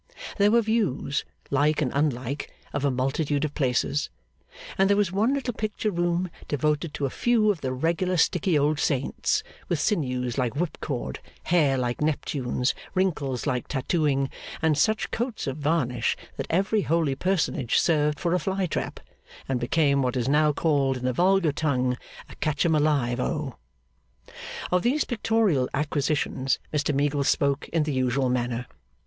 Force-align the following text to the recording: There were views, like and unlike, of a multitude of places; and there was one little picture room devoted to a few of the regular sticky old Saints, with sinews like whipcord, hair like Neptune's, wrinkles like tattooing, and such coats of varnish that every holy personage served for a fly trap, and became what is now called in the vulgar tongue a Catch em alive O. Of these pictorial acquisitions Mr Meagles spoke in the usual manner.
There 0.37 0.49
were 0.49 0.63
views, 0.63 1.25
like 1.51 1.79
and 1.79 1.91
unlike, 1.93 2.51
of 2.73 2.83
a 2.83 2.89
multitude 2.89 3.45
of 3.45 3.53
places; 3.53 4.09
and 4.75 4.89
there 4.89 4.97
was 4.97 5.11
one 5.11 5.31
little 5.35 5.53
picture 5.53 5.91
room 5.91 6.31
devoted 6.47 6.91
to 6.95 7.05
a 7.05 7.11
few 7.11 7.51
of 7.51 7.61
the 7.61 7.71
regular 7.71 8.17
sticky 8.17 8.57
old 8.57 8.79
Saints, 8.79 9.43
with 9.69 9.79
sinews 9.79 10.39
like 10.39 10.55
whipcord, 10.55 11.19
hair 11.43 11.77
like 11.77 12.01
Neptune's, 12.01 12.73
wrinkles 12.95 13.45
like 13.45 13.67
tattooing, 13.67 14.31
and 14.59 14.75
such 14.75 15.11
coats 15.11 15.45
of 15.45 15.57
varnish 15.57 16.17
that 16.35 16.47
every 16.49 16.81
holy 16.81 17.13
personage 17.13 17.77
served 17.77 18.19
for 18.19 18.33
a 18.33 18.39
fly 18.39 18.65
trap, 18.65 19.01
and 19.47 19.59
became 19.59 20.01
what 20.01 20.17
is 20.17 20.27
now 20.27 20.51
called 20.51 20.97
in 20.97 21.05
the 21.05 21.13
vulgar 21.13 21.51
tongue 21.51 21.95
a 22.27 22.33
Catch 22.37 22.65
em 22.65 22.73
alive 22.73 23.19
O. 23.19 23.57
Of 24.71 24.81
these 24.81 25.03
pictorial 25.03 25.69
acquisitions 25.75 26.57
Mr 26.73 26.91
Meagles 26.95 27.29
spoke 27.29 27.69
in 27.69 27.83
the 27.83 27.93
usual 27.93 28.29
manner. 28.29 28.65